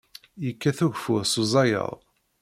Yekkat 0.45 0.79
ugeffur 0.85 1.23
s 1.31 1.33
uzayaḍ. 1.41 1.97